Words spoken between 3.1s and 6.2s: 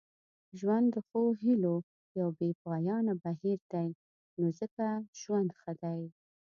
بهیر دی نو ځکه ژوند ښه دی.